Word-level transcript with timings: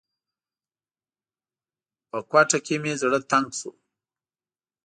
په 2.09 2.19
کوټه 2.31 2.57
کې 2.65 2.75
مې 2.81 2.93
زړه 3.01 3.19
تنګ 3.31 3.47
شو. 3.59 3.71